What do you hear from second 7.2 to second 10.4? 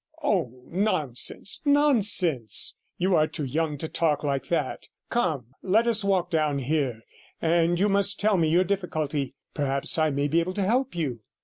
and you must tell me your difficulty. Perhaps I may be